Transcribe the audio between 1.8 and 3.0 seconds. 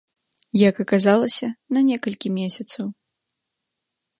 некалькі месяцаў.